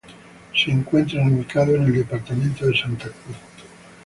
[0.55, 3.37] Se encuentran ubicados en el Departamento de Santa Cruz.